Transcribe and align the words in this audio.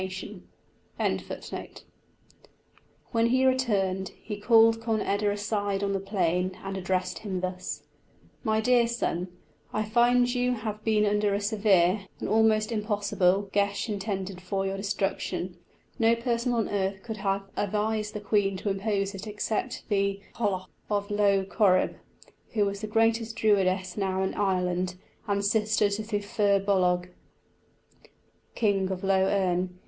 When 3.11 3.27
he 3.27 3.45
returned, 3.45 4.09
he 4.19 4.39
called 4.39 4.81
Conn 4.81 4.99
eda 4.99 5.29
aside 5.29 5.83
on 5.83 5.93
the 5.93 5.99
plain, 5.99 6.57
and 6.63 6.75
addressed 6.75 7.19
him 7.19 7.39
thus: 7.41 7.83
"My 8.43 8.59
dear 8.61 8.87
son, 8.87 9.27
I 9.71 9.83
find 9.83 10.27
you 10.33 10.53
have 10.53 10.83
been 10.83 11.05
under 11.05 11.35
a 11.35 11.39
severe 11.39 12.07
an 12.19 12.27
almost 12.27 12.71
impossible 12.71 13.51
geis 13.53 13.87
intended 13.89 14.41
for 14.41 14.65
your 14.65 14.75
destruction; 14.75 15.57
no 15.99 16.15
person 16.15 16.51
on 16.51 16.67
earth 16.67 17.03
could 17.03 17.17
have 17.17 17.43
advised 17.55 18.15
the 18.15 18.19
queen 18.21 18.57
to 18.57 18.71
impose 18.71 19.13
it 19.13 19.27
except 19.27 19.87
the 19.87 20.19
Cailleach 20.33 20.65
of 20.89 21.11
Lough 21.11 21.43
Corrib, 21.43 21.97
who 22.53 22.67
is 22.69 22.81
the 22.81 22.87
greatest 22.87 23.35
Druidess 23.35 23.95
now 23.97 24.23
in 24.23 24.33
Ireland, 24.33 24.95
and 25.27 25.45
sister 25.45 25.91
to 25.91 26.01
the 26.01 26.21
Firbolg, 26.21 27.09
King 28.55 28.89
of 28.89 29.03
Lough 29.03 29.27
Erne. 29.29 29.77